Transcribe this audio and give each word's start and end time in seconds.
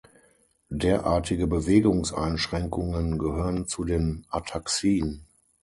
Derartige 0.73 1.45
Bewegungseinschränkungen 1.45 3.19
gehören 3.19 3.67
zu 3.67 3.83
den 3.83 4.25
Ataxien. 4.31 5.27